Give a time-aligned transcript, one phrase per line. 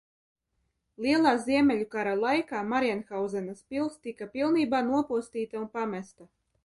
[1.05, 6.33] Lielā Ziemeļu kara laikā Marienhauzenas pils tika pilnīgi nopostīta un pamesta.